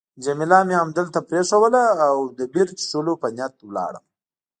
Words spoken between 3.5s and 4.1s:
ولاړم.